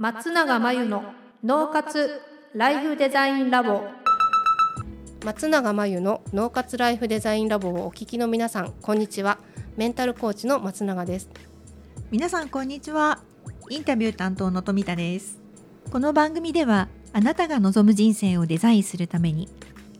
[0.00, 1.12] 松永真由の
[1.44, 2.22] 脳活
[2.54, 3.82] ライフデザインラボ。
[5.26, 9.38] 松永真由の脳活ライフデザインラボをお聞きの皆さんこんにちは。
[9.76, 11.28] メンタルコーチの松永です。
[12.10, 13.20] 皆さんこんにちは。
[13.68, 15.38] インタビュー担当の富田です。
[15.92, 19.50] この番組ではあなたが望む人生をデザインするために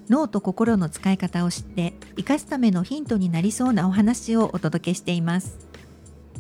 [0.09, 5.59] 脳と心の使い方を知って生かすためのヒントになりそうなお話をお届けしています。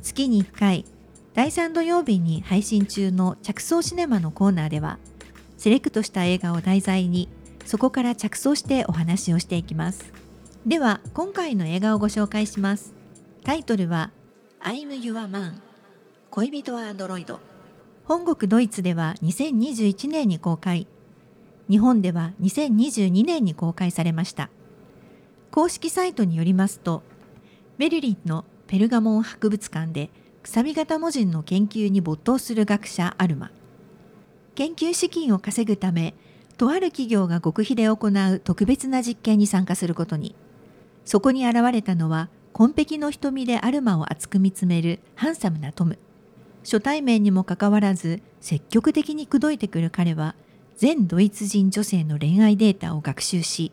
[0.00, 0.86] 月に1回
[1.32, 4.98] 第3土曜日に配信中の着想シネマのコーナーでは
[5.56, 7.28] セレクトした映画を題材に
[7.64, 10.12] そこから着想してお話をしていきます。
[10.66, 12.94] では今回の映画をご紹介します。
[13.44, 14.10] タイトルは
[14.60, 15.60] I'm Your Man
[16.30, 17.38] 恋人はアンドロイド。
[18.04, 20.88] 本国ドイツでは2021年に公開。
[21.68, 24.50] 日本では2022年に公開されました。
[25.52, 27.02] 公式サイトによりますと
[27.78, 30.10] ベルリンのペルガモン博物館で
[30.42, 33.50] くさび型文字の研究に没頭する学者アルマ。
[34.54, 36.14] 研究資金を稼ぐため
[36.56, 40.34] とある企業が極秘で行う特別な実験に参加することに。
[41.04, 45.98] そこに現れたのは紺碧の瞳でアルマを熱く見つめるハンサムなトム。
[46.64, 50.34] 初対面にもかかわらず積極的に口説いてくる彼は
[50.76, 53.72] 全ドイツ人女性の恋愛データを学習し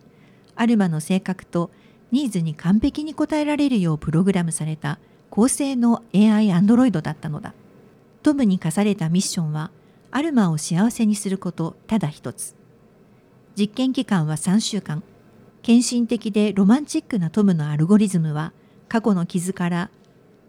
[0.56, 1.70] アルマの性格と
[2.12, 5.00] ニーズに完璧に応えられるようプログラムされた。
[5.30, 7.54] 高性能 AI アンドロイドだったのだ。
[8.24, 9.72] トムに課されたミッションは
[10.12, 12.56] アルマを幸せにすることただ一つ。
[13.58, 15.04] 実験期間は3週間。
[15.62, 18.54] 献身的でロマンチックなトムのアルゴリズムは
[18.88, 19.90] 過去の傷から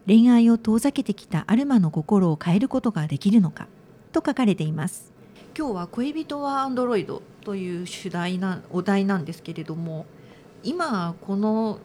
[0.07, 3.67] 恋愛を遠ざけてきたアルマの心を変えることができるのか
[4.13, 5.13] と書かれています。
[5.59, 10.07] 今日は恋人はアンドロイドという主題なお題なんですけれども
[10.63, 11.81] 今この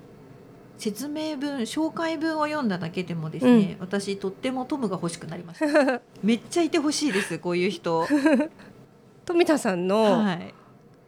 [0.78, 8.06] 説明文紹介文を読んだだけでもですね、うん、私とってもトムが欲しくなりました めっちゃいてほしいですこういう人。
[9.26, 10.54] 富田さんの、はい、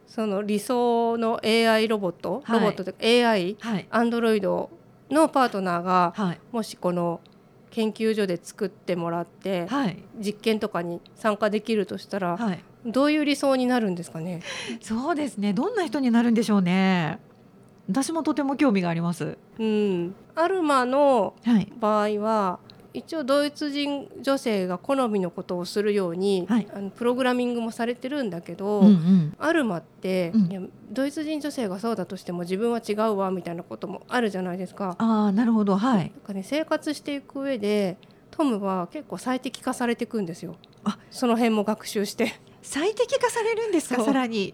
[0.06, 2.94] その理想の AI ロボット、はい、ロボットで
[3.26, 4.70] AI、はい、アンドロイド
[5.10, 7.20] のパートナーが、はい、もしこの
[7.70, 14.40] 研究所で作ってもらって、はい、実験とかに参加できるとしたら、はい、どういう理想になるんですかね？
[14.80, 15.52] そうですね。
[15.52, 17.18] どんな人になるんでしょうね
[17.88, 19.38] 私もとても興味があります。
[19.58, 21.34] うん、アルマの
[21.78, 22.58] 場合は、
[22.96, 30.60] 一応ドイツ人女性が好みのことをするように、はい、あのプログラミングもされてるんだけど、うんうん、アルマって、うん、いや
[30.90, 34.96] ドイツ人女性がそうだとしても自分は違うわみたいなこともあるじゃないですか。
[34.98, 37.98] あなるほど、はい、なんかね、生活していく上で
[38.30, 40.56] トムは結構最適化されていくんですよ。
[40.84, 42.40] あその辺も学習して。
[42.68, 44.02] 最適化されるんですか？
[44.02, 44.52] さらに。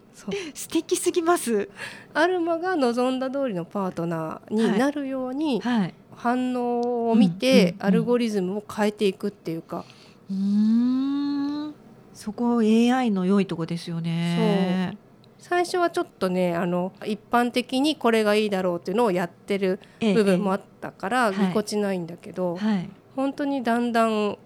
[0.54, 1.70] 素敵すぎます。
[2.12, 5.80] アルマが望んだ通りのパートナーになるように、はい。
[5.80, 9.86] はい、反応を見て、アルゴリズムを変えていくっていうか。
[10.30, 11.74] うん。
[12.12, 14.98] そこ AI の良いとこですよね。
[15.38, 24.38] 最初はちょっとねあの一般的にこれがいいだろうっていうのをやってる部分もあったから、ぎこちないんだけど、はい、本当にだんだん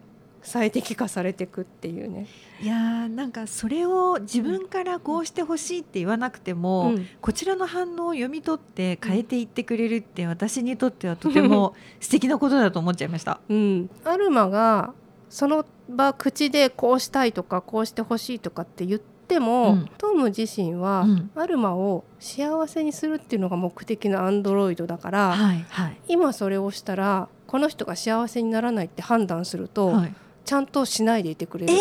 [0.47, 2.29] 最適化されていくっていうね。
[2.63, 13.41] いやなんかそれを自分からこうしてほしいって言わなくても、うん、こちらの反応を読み取って変えていってくれるって私にとってはとても 素敵なことだと思っちゃいました。
[13.49, 14.95] うん、アルマが
[15.29, 30.15] その場口でこうしたいとかこうしてほしいとかって言っても、うん、トム自身は、うん、アルマを幸せにするっていうのが目的のアンドロイドだから、はいはい、今それをしたらこの人が幸せにならないって判断すると、はい
[30.47, 31.73] ちゃんとしないでいてくれる。
[31.73, 31.81] えー、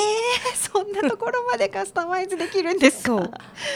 [0.55, 3.15] そんなところまでカスタマイズできるんですか？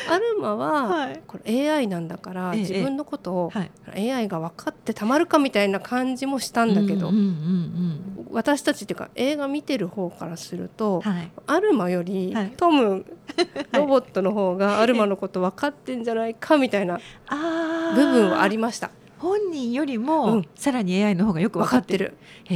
[0.10, 3.62] アルマは、はい、これ AI なんだから、自分のことを、は
[3.96, 7.12] い、AI が分かってたまるかみたいな感じもしたんだけど、
[8.32, 13.06] 私たちっていうか映画見てる方からすると、はい、アルマより、トム
[13.72, 17.00] ロボットの方がアルマのこと分かってんじゃないかみたいな
[17.96, 18.90] 部分はありました。
[19.20, 22.16] 本人よりも、うん、さらに AI の方がよく分かってる。
[22.46, 22.56] へ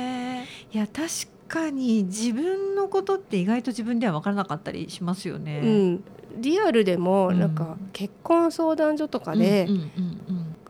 [0.00, 0.03] え。
[0.74, 1.08] いや確
[1.46, 5.60] かに自分のことって意外と自分では分からなかったりしますよね。
[5.62, 6.04] うん、
[6.36, 9.68] リアルでもなんか結婚相談所とかで、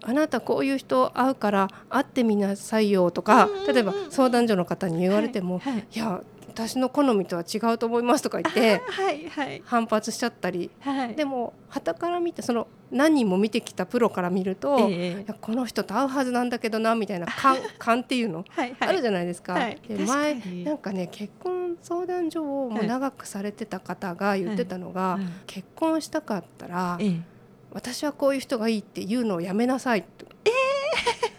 [0.03, 6.23] あなたこういう人会うから会ってみなさいよとか、例えば相談所の方に言われても、はいはい、いや
[6.55, 8.81] 私の好みとは違うと思いますとか言って
[9.67, 19.55] 反発しちゃったり、はい、でも旗から見てその何人も見てきたプロから見ると、えー、この人と会うはずなんだけどなみたいな 勘勘っていうの はい、あるじゃないですか。
[19.55, 20.35] はい、で前
[20.65, 27.23] なんかね結婚相談所をもう長くされてた方が言ってたのが、結婚したかったら、えー、
[27.73, 30.27] 私はこういう人がいいって言うのをやめなさいと。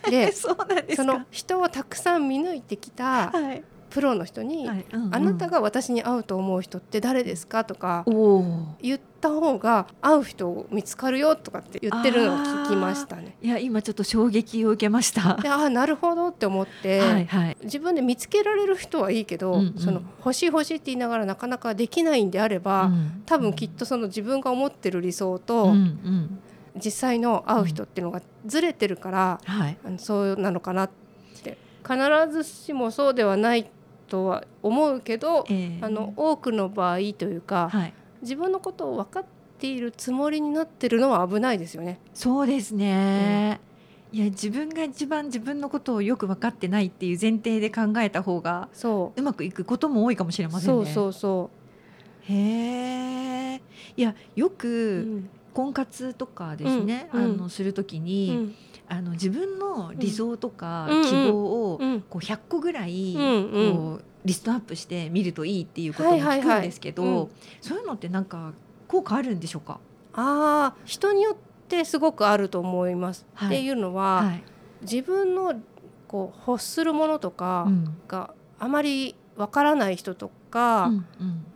[0.03, 3.63] えー、でその人をたくさん見抜いてきた、はい
[3.95, 8.03] プロの人に、はいうんうん、あなたが私に合うと思う人って誰ですか?」とか
[8.81, 13.37] 言った方が合う人見つかるよとかって言ってるのを聞きましたね。
[13.41, 15.39] いや今ちょっと衝撃を受けました。
[15.41, 26.39] いやなるほどって思って、はいはい、自分で見つけられる人はいいけど、うんうん、その欲しい欲しいって言いながらなかなかできないんであれば、うん、多分きっとその自分が思ってる理想と、うんうん。
[26.75, 29.53] 実際の会う人っていうのがずれてるから、うん。
[29.53, 30.89] はい、そうなのかなっ
[31.41, 31.57] て。
[31.87, 31.97] 必
[32.31, 33.69] ずしもそうではない
[34.07, 39.25] とは思うけど、えー、あの多くの場合というか、はい、自分のことを分かっ
[39.59, 41.99] ているつもりになってるのは危ないですよね。
[42.13, 43.59] そうですね、
[44.13, 49.19] うん、いや自分が一番自分のことをよく分かってないっていう前提で考えた方がそう。
[49.19, 50.85] うまくいくことも多いかもしれませんね。
[50.85, 51.49] そうそうそ
[52.29, 53.61] うへえ
[53.97, 55.29] いやよく、うん。
[55.55, 58.55] 婚活とかですね、うん、あのするときに、うん、
[58.87, 61.79] あの自分の理想とか希望を
[62.09, 67.29] こう100個ぐらいこうリストアップして見るといいっていうことを聞くんですけど、
[67.61, 68.53] そういうのってなんか
[68.87, 69.79] 効果あるんでしょうか？
[70.13, 71.35] あ人によっ
[71.67, 73.25] てすごくあると思います。
[73.33, 74.43] はい、っていうのは、はい、
[74.81, 75.53] 自分の
[76.07, 77.67] こう欲するものとか
[78.07, 81.05] があまりわからない人とか、うんうん、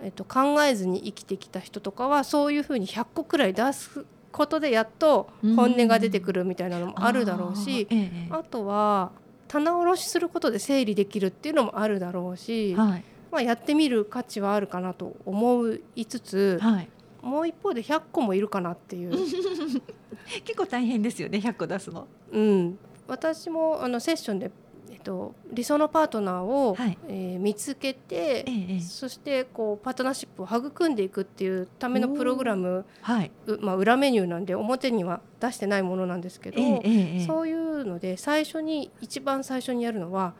[0.03, 9.11] えっと、考えずに生きてきた人とかはそういうふうに100個くらい出すことでやっと本音が出てくるみたいなのもあるだろうし、うんああとは
[9.47, 16.89] 棚卸しすることで整理できるっていうのもあるだろうし、はい、まあ、やってみる価値はあるかなと思いつつ、はい、
[17.23, 19.11] もう一方で100個もいるかなっていう。
[20.45, 22.07] 結構大変ですよね100個出すの。
[22.31, 22.77] うん、
[23.07, 24.51] 私もあのセッションで
[24.99, 33.31] と、理想のパートナーを、はい、えー、見つけて、ええ、そしてこうパートナーシップを育んでいくっていうためのプログラム、はい。
[33.61, 40.33] まあ、裏メニューなんで表には出してないものなんですけど、え、そういうので最初に一番最初にやるのは、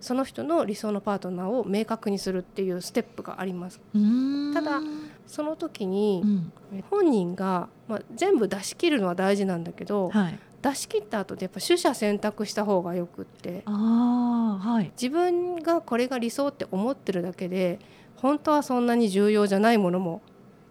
[0.00, 3.80] その人の理想のパートナーを明確にするっていうステップがあります。
[4.54, 4.80] ただ
[5.26, 6.22] その時に、
[6.90, 13.62] 本人が、まあ、全部出し切るのは大事なんだけど、はい、出し切った後でやっぱ取捨選択した方がよくって。
[13.66, 17.78] あ、はい、自分がこれが理想って思ってるだけで
[18.16, 20.22] 本当はそんなに重要じゃないものも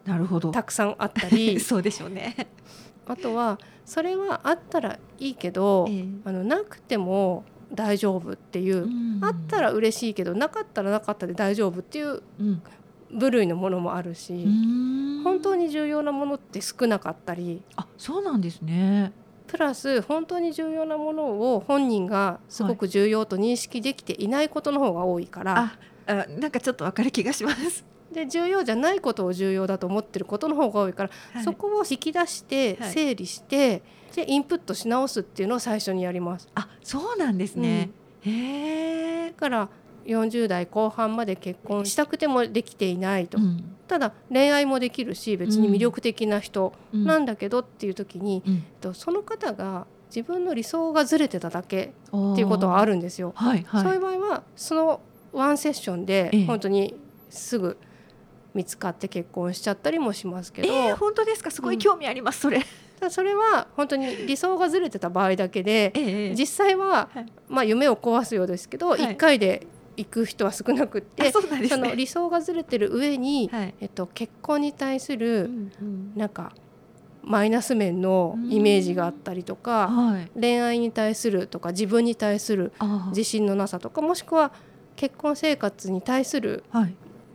[0.03, 0.51] なるほど。
[0.51, 1.59] たくさんあったり。
[1.61, 2.47] そうでしょうね。
[3.07, 12.21] あとはそれはあったらいいけど、えー、あのなくても大丈夫っていう、うん、あったら嬉しいけどなかったらなかったで大丈夫っていう
[13.11, 17.61] 部類のものもあるし、うん、本当に重要なものって少なかったり。
[17.75, 19.13] あそうなんですね
[19.55, 25.65] プラス本当に重要なものを本人がすごく重要と認識できていないことの方が多いから、は
[26.07, 27.85] い、あなんかちょっと分かる気がします。
[28.11, 33.81] で重要じゃないことを重要だと思ってることの方が多いから、はい、そこを引き出して整理して、はい、
[34.27, 36.49] でインプットし直すっていうのを最初にやります。
[36.55, 37.89] あそうなんですね、
[38.25, 39.29] うん、へえ。
[39.29, 39.69] だから
[40.05, 48.43] 40代後半まで結婚したくてもできていないと、うん、ただ恋愛もできるし別に魅力的な人なんだけどっていう時に、
[48.83, 53.33] うん、その方が自分の理想がずれてただけっていうことはあるんですよ。
[53.35, 55.01] はいはい、そういう場合はその
[55.33, 56.95] ワンセッションで本当に
[57.29, 57.77] すぐ
[58.53, 61.51] 見つかって結婚しちゃったりもしますけど、えー、本当ですか？
[61.51, 62.61] すごい興味あります、それ。
[63.09, 67.09] それは本当に理想がずれてた場合だけで、え実際は、
[67.49, 75.49] まあ、夢を壊すようですけど、は1回で行く人は少なくってそ、ね,、の理想がずれてる上に、はい、えっと、結婚に対する、
[76.15, 76.53] なんか
[77.25, 82.71] マイナス面のイメージがあったりとか、はい、恋愛に対するとか自分に対する
[83.09, 84.51] 自信のなさとかもしくは
[84.95, 86.63] 結婚生活に対する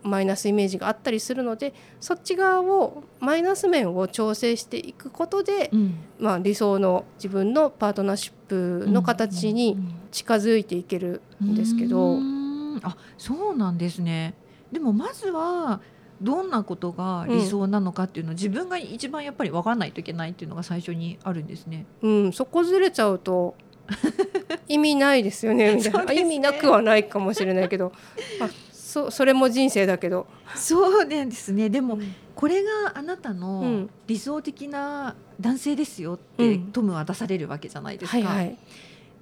[0.03, 9.77] マイナスイメージがあったりするのでそっち側をマイナス面を調整していくことで、うん、まあ、理想の自分のパートナーシップの形に
[10.11, 11.99] 近づいていけるんですけど。
[11.99, 12.35] うんうん。
[12.35, 12.40] う
[12.77, 12.81] ん。
[12.83, 14.35] あそうなんですね。
[14.73, 15.81] でもまずは
[16.21, 21.87] どんなことが理想なのかっていうのを、自分が一番やっぱり分かんないといけないっていうのが最初にあるんですね。
[22.03, 23.55] うん、そこずれちゃうと
[24.69, 25.75] 意味ないですよね。
[25.75, 27.93] みたいな、ね、意味なくはないかもしれないけど。
[28.41, 30.27] あそそれも人生だけど。
[30.55, 31.71] そうなんですね。
[31.71, 38.19] でも、うん、これがあなたの理想的な男性ですよって、トムは出されるわけじゃないですか。
[38.19, 38.59] はいはい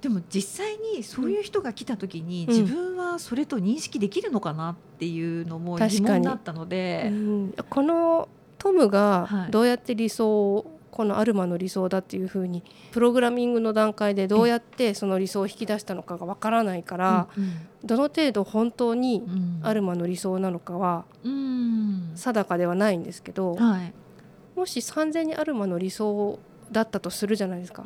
[0.01, 17.27] でも実際にそういう人が来た時に、自分はそれと認識できるのかなっていうのも疑問だったので、うん、このトムがどうやって理想を、このアルマの理想だっていうふうにプログラミングの段階でどうやってその理想を引き出したのかがわからないから、
[17.83, 19.23] どの程度本当に
[19.63, 21.05] アルマの理想なのかは
[22.15, 23.57] 定かではないんですけど、
[24.55, 26.39] もし完全にアルマの理想
[26.71, 27.83] だったとするじゃないですか。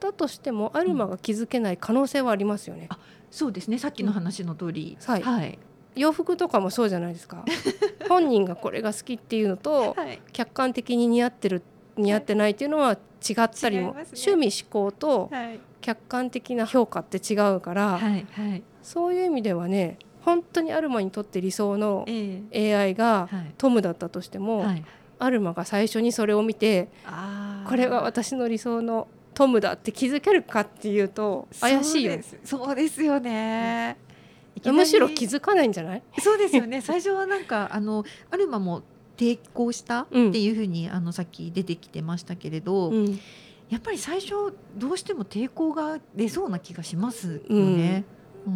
[0.00, 2.88] だとしてもアルマが気づけない可能性はありますよね。
[2.90, 2.96] うん、
[3.30, 3.78] そうですね。
[3.78, 5.58] さっきの話の通り、はい、はい、
[5.94, 7.44] 洋服とかもそうじゃないですか。
[8.08, 11.62] 本人がこれが好きっていうのと、はい、客観的に似合ってる
[11.96, 15.30] 似合ってないっていうのは違ったりも、ね、趣味思考と
[15.80, 22.06] 客観的な評価って違うから、はいはい、そういう意味ではね本当にアルマにとって理想の
[22.54, 23.28] AI が
[23.58, 24.84] トムだったとしても、はい、
[25.18, 26.88] アルマが最初にそれを見て
[27.68, 33.96] これが私の理想のトムだって気づけるかっていうと怪しいよそうですよね、
[34.64, 36.02] うん、むしろ気づかないんじゃない？
[36.18, 36.80] そうですよね。
[36.80, 38.82] 最初はなんかあのアルマも
[39.16, 43.20] 抵抗したっていうふうに、ん、あのさっき出てきてましたけれど、うん、
[43.68, 48.04] やっぱり最初どうしても抵抗が出そうな気がしますよね。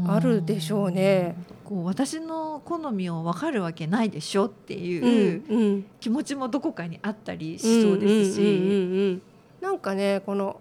[0.08, 1.36] あるでしょうね。
[1.62, 9.20] こう私の好みを分かるわけないでしょっていう気持ちもどこかにあったりしそうですし、
[9.60, 10.60] なんかねこの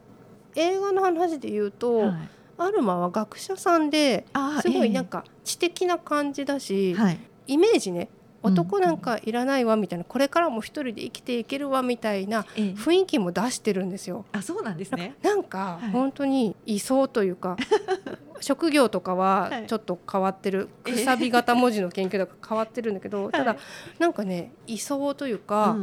[0.56, 4.26] 映画の話で言うと、はい、アルマは学者さんで
[4.62, 8.10] すごいなんか知的な感じだし、はい、イメージね
[8.44, 14.26] 男なんかいらないわみたいな、これからも一人で生きていけるわみたいな雰囲気も出してるんですよ。
[14.34, 15.16] あそうなんですね。
[15.22, 17.56] なんか本当にいそうというか、
[18.42, 23.56] 職業とかはちょっと変わってる、くさび型文字の研究とか変わってるんだけど、 ただ
[23.98, 25.78] なんかねいそうというか、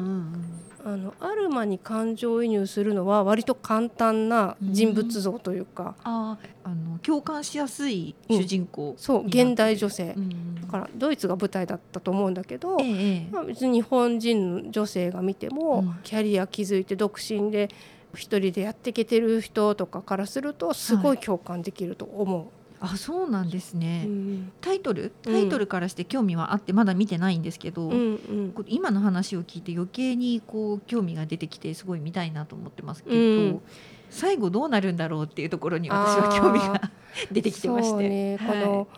[0.85, 17.69] あのアルマに感情移入するのは割と簡単な人物像というか、うん、ああの共感しやすい主人公、うん、そう現代女性、うん、だからドイツが舞台だったと思うんだけど、ええ、まあ、別に日本人の女性が見ても、キャリア築いて独身で
[18.15, 22.41] 一人でやっていけてる人とかからするとすごい共感できると思う。
[22.41, 22.49] はい
[22.81, 25.13] あそうなんですね、うん、タイトル？
[25.23, 33.19] タイトルからして興味はあってまだ見てないんですけど、うんうん、今の話を聞いて余計にこう興味が出てきてすごい見たいなと思ってますけど、う
[33.49, 33.61] ん、
[34.09, 36.91] 最後どうなるんだろうっていうところに私は興味が
[37.31, 38.09] 出てきてまして。
[38.09, 38.89] ね、はい、この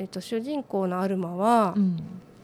[0.00, 1.74] えっと、主人公のアルマは、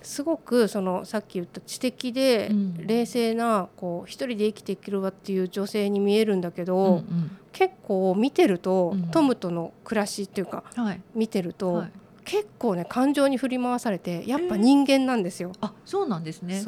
[0.04, 11.90] すごくそのさっき言った知的で冷静なこう一人で生きていけるわっていう女性に見えるんだけど、うんうん、結構見てると、うん、トムとの暮らしっていうか、はい、見てると、はい、
[12.24, 15.52] 結構ね感情に振り回されてやっぱ人間なんですよ。
[15.60, 16.62] あそうなんですね。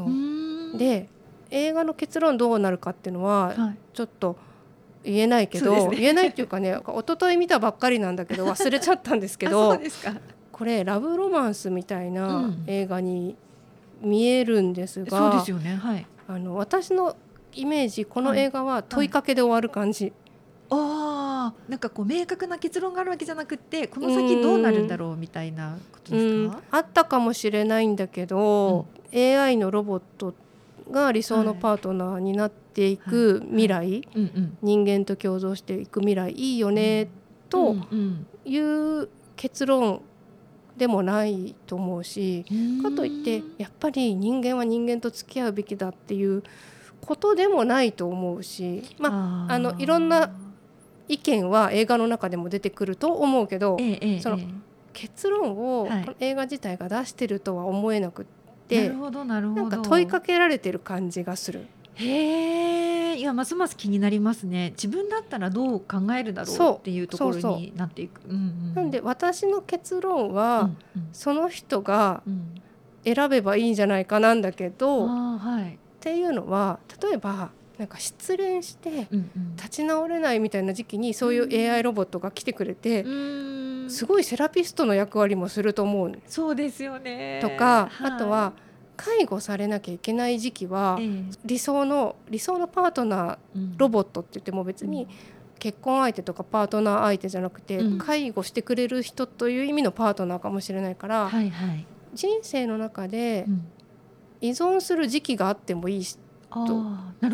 [0.77, 1.09] で
[1.51, 4.37] 映画の結論どうなるかっていうのは、はい、ちょっと
[5.05, 9.79] 言えないけど、ね、言えないっていうかね一昨日見たばっかりなんだけど忘れちゃったんですけど
[10.57, 13.37] これラブロマンスみたいな映画に
[14.01, 17.15] 見えるんですが、そうですよね、はい、あの私の
[17.53, 20.05] イメージこの映画は問いかけで終わる感じ。
[20.05, 20.13] はい。
[20.71, 26.63] はい、あなんかこう明確な結論があるわけじゃなくてこの先どうなるんだろうみたいなことですか？
[26.71, 30.33] あったかもしれないんだけど、うん、AI のロボット
[30.91, 34.09] が理想のパートナーになっていく未来、
[34.63, 37.09] 人間と共存していく未来いいよね、
[37.51, 37.77] と
[38.47, 40.01] いう結論
[40.77, 42.45] でもないと思うし
[42.83, 46.43] かといってやっぱり人間は人間と付き合うべきだっていう
[47.01, 50.31] ことでもないと思うし、まあ、あのいろんな
[51.09, 54.39] 意見は映画の中でも出てくると思うけど、ええ、その
[54.93, 55.89] 結論を、
[56.21, 58.25] 映画自体が出してるとは思えなくっ
[58.67, 61.67] て、なんか問いかけられてる感じがする。
[61.97, 64.71] へえいやますます気になりますね。
[64.71, 68.21] 自分だったらどう考えるだろうっていうところになっていく。
[68.29, 72.23] なんで私の結論は、うんうん、その人が
[73.05, 79.09] 選べばいいんじゃないかなんだけど、うん、はい、っていうのは例えばなんか失恋して
[79.57, 83.05] 立ち直れないみたいな時期にそういう AI ロボットが来てくれて、
[83.89, 86.13] すごいセラピストの役割もすると思う。
[86.27, 87.39] そうですよね。
[87.43, 88.53] とか、はい、あとは
[88.97, 90.99] 介護されなきゃいけない時期は、
[91.45, 95.07] 理想の理想のパートナー、ロボットって言っても別に
[95.59, 101.29] 結婚相手とかパートナー相手じゃなくて、介護してくれる人という意味のパートナーかもしれないから、
[102.15, 103.47] 人生の中で
[104.41, 106.19] 依存する時期があってもいいし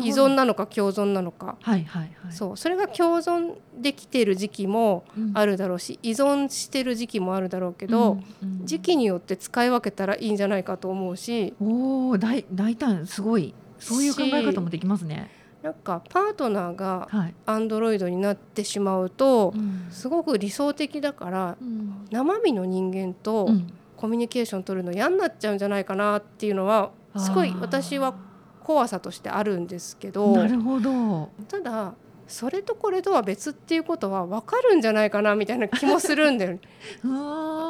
[0.01, 2.57] 依存なのか共存なのか、はいはいはい、そう。
[2.57, 11.53] それが共存できてる時期もあるだろうし、うん、依存してる時期もあるだろうけど、うんうん、時期によって使い分けたらいいんじゃないかと思うし。
[11.61, 13.53] お大大胆すごい。
[13.79, 15.29] そういう考え方もできますね。
[15.61, 17.07] なんかパートナーが
[17.45, 19.59] アンドロイドになってしまうと、はい
[19.91, 23.49] すごく理想的だから、うん、生身の人間と
[23.95, 28.15] コミュニケーション取るの嫌になっちゃうんじゃないかなっていうのはすごい私は
[28.63, 31.29] 怖さとしてあるんですけどなるほど。
[31.47, 31.93] ただ
[32.27, 36.59] それとこれとは別っていうことは分かるんじゃないかなみたいな気もするんだよ、 ね、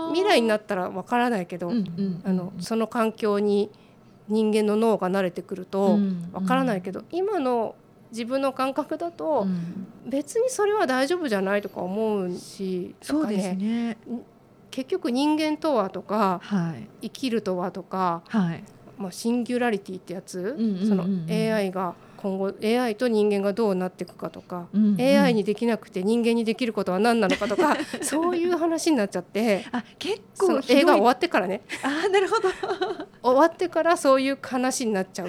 [0.10, 3.72] 未来になったら分からないけど、うんうん、あのその環境に
[4.30, 5.98] 人間の脳が慣れてくると
[6.32, 7.76] 分からないけど、うんうん、今の
[8.12, 9.48] 自分の感覚だと、
[10.08, 13.98] 別にそれは大丈夫じゃないとか思うし、そうですね
[14.70, 18.64] 結局人間とはとか、はい、生きるとはとか、はい、
[19.04, 20.56] まあ、シンギュラリティってやつ、
[20.88, 31.64] その AI が今後 AI と人間がどうなっていくかとか、うんうん、AI にできなくて人間にできることは何なのかとか そういう話になっちゃってあ結構映画終わってからね。
[31.84, 32.50] あなるほど。
[33.22, 35.28] 終わってからそういう話になっちゃう。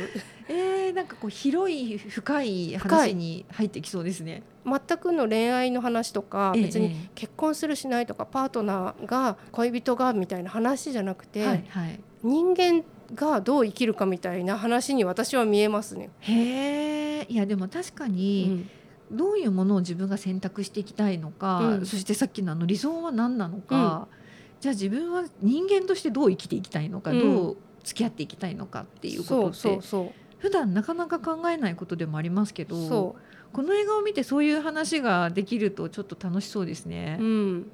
[0.49, 4.45] えー、なんかこう広い深い話に入ってきそうですね。
[4.65, 12.85] 全くの恋愛の話とか、別に結婚するしないとかパートナーが恋人がみたいな話じゃなくて、はいはい、人間
[13.15, 16.11] がどう生きるかみたいな話に私は見えますね。
[16.21, 18.67] へえいやでも確かに、
[19.11, 33.17] うん、どういうものを自分が選択していきたいのか、うん、そしてさっきのあの理想は何なのか、うん、じゃあ自分は人間としてどう生きていきたいのか、どう付き合っていきたいのかっていうことってそうそう普段なかなか考えないことでもありますけど
[33.53, 37.19] この映画を見てそういう話ができるとちょっと楽しそうですね。
[37.21, 37.67] うん、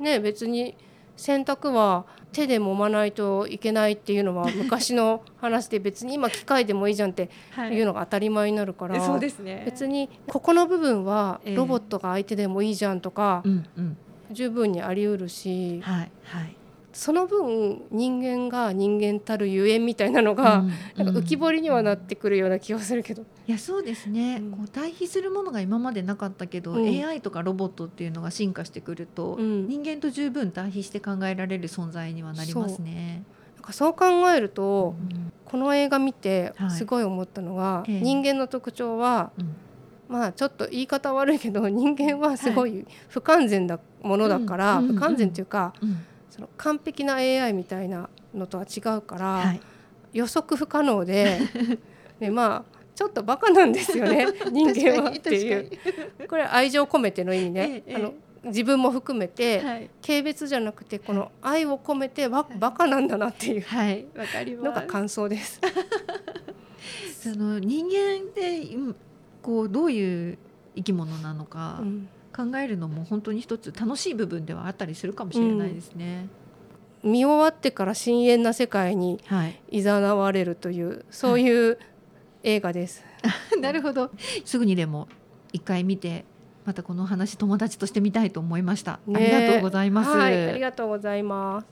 [0.00, 0.76] ね別に
[1.16, 7.30] 洗濯は手で揉まないといけないっていうのは昔の話で別に今機械でもいいじゃんって
[7.72, 7.80] い。
[7.80, 9.18] うのが当たり前になるから、
[9.64, 13.42] 別にここの部分はロボットが相手でもいいじゃんとか、
[14.30, 16.56] 十分にあり得るし、はいはい、
[16.96, 23.22] その分人間が人間たるゆえんみたいなのが、うん、なんか浮き彫りにはなってくるような気がするけど。
[23.46, 33.22] いやそうですね、うん、こう対比するものが今までなかったけど、うん、AI とかロボットっていうのが進化してくると、人間と十分対比して考えられる存在にはなりますね。
[33.56, 34.96] なんかそう考えると、
[35.44, 39.32] この映画見てすごい思ったのが、はい、人間の特徴は、
[40.08, 45.74] まあちょっと言い方悪いけど人間はすごい不完全なものだから、不完全っていうか、
[46.36, 49.60] その完璧な AI みたいなのとは違うから、はい、
[50.12, 51.40] 予測不可能で
[52.20, 55.70] でまあちょっとバカなんですよね 人間はっていう。
[56.28, 58.14] これ愛情込めての意味ね、ええ、あの
[58.44, 63.64] 自分も含めて、はい、軽蔑じゃなくてこの愛を込めてババカなんだなっていう。
[64.62, 65.60] のが感想です。
[67.20, 68.62] その人間って
[69.42, 70.38] こうどういう
[70.76, 76.28] 生き物なのか、うん考えるのも本当に一つ楽しい部分ではあったりするかもしれないですね。
[77.02, 79.20] うん、見終わってから深淵な世界に
[79.70, 79.80] い。
[79.80, 81.78] ざなわれるという、はい、そういう
[82.42, 83.02] 映画です。
[83.58, 84.10] なるほど。
[84.44, 85.08] すぐにでも
[85.52, 86.26] 一回見て
[86.66, 91.66] またこの話友達として見たいと思いました、ね、ありがとうございます、はい、ありがとうございます。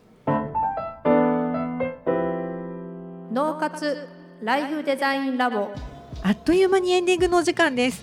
[3.33, 4.09] 脳活
[4.43, 5.69] ライフデザインラボ。
[6.23, 8.03] あっという間にエンディングのお時間です